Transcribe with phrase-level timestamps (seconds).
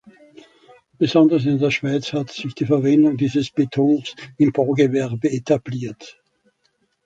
[0.97, 6.19] Besonders in der Schweiz hat sich die Verwendung dieses Betons im Baugewerbe etabliert.